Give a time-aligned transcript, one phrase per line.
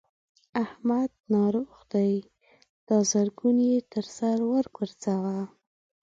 [0.63, 2.13] احمد ناروغ دی؛
[2.87, 5.39] دا زرګون يې تر سر ور ګورځوه.